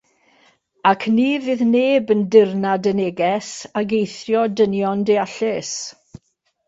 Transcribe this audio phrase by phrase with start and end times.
[0.91, 3.51] Ac ni fydd neb yn dirnad y Neges
[3.81, 5.73] ac eithrio dynion deallus.